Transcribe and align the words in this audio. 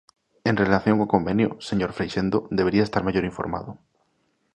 En 0.49 0.55
relación 0.63 0.95
co 0.99 1.11
convenio, 1.15 1.49
señor 1.69 1.91
Freixendo, 1.97 2.37
debería 2.59 2.85
estar 2.87 3.03
mellor 3.07 3.25
informado. 3.31 3.71